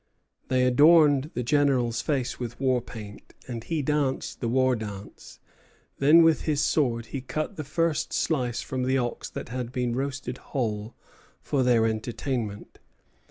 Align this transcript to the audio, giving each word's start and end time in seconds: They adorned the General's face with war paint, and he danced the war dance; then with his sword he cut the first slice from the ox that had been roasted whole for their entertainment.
They 0.47 0.65
adorned 0.65 1.29
the 1.35 1.43
General's 1.43 2.01
face 2.01 2.39
with 2.39 2.59
war 2.59 2.81
paint, 2.81 3.35
and 3.47 3.63
he 3.63 3.83
danced 3.83 4.41
the 4.41 4.47
war 4.49 4.75
dance; 4.75 5.39
then 5.99 6.23
with 6.23 6.45
his 6.45 6.59
sword 6.59 7.05
he 7.13 7.21
cut 7.21 7.55
the 7.55 7.63
first 7.63 8.11
slice 8.11 8.61
from 8.63 8.85
the 8.85 8.97
ox 8.97 9.29
that 9.29 9.49
had 9.49 9.71
been 9.71 9.95
roasted 9.95 10.39
whole 10.39 10.95
for 11.39 11.61
their 11.61 11.85
entertainment. 11.85 12.79